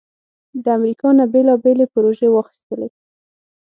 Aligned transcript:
د 0.63 0.65
امریکا 0.77 1.09
نه 1.19 1.25
بیلابیلې 1.33 1.85
پروژې 1.93 2.27
واخستلې 2.31 2.89